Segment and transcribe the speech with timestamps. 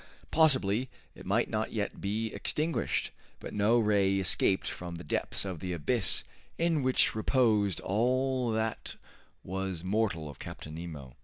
[0.31, 5.59] Possibly it might not yet be extinguished, but no ray escaped from the depths of
[5.59, 6.23] the abyss
[6.57, 8.95] in which reposed all that
[9.43, 11.15] was mortal of Captain Nemo.